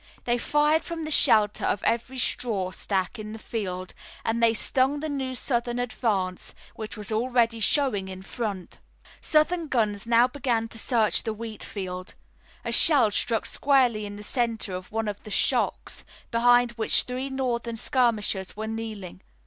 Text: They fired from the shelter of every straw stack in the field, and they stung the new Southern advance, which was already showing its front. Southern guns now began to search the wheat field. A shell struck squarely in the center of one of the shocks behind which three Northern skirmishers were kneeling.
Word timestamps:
They 0.23 0.39
fired 0.39 0.83
from 0.83 1.03
the 1.03 1.11
shelter 1.11 1.63
of 1.63 1.83
every 1.83 2.17
straw 2.17 2.71
stack 2.71 3.19
in 3.19 3.33
the 3.33 3.37
field, 3.37 3.93
and 4.25 4.41
they 4.41 4.55
stung 4.55 4.99
the 4.99 5.07
new 5.07 5.35
Southern 5.35 5.77
advance, 5.77 6.55
which 6.73 6.97
was 6.97 7.11
already 7.11 7.59
showing 7.59 8.07
its 8.07 8.33
front. 8.35 8.79
Southern 9.21 9.67
guns 9.67 10.07
now 10.07 10.27
began 10.27 10.67
to 10.69 10.79
search 10.79 11.21
the 11.21 11.35
wheat 11.35 11.63
field. 11.63 12.15
A 12.65 12.71
shell 12.71 13.11
struck 13.11 13.45
squarely 13.45 14.07
in 14.07 14.15
the 14.15 14.23
center 14.23 14.73
of 14.73 14.91
one 14.91 15.07
of 15.07 15.21
the 15.21 15.29
shocks 15.29 16.03
behind 16.31 16.71
which 16.71 17.03
three 17.03 17.29
Northern 17.29 17.77
skirmishers 17.77 18.57
were 18.57 18.65
kneeling. 18.65 19.21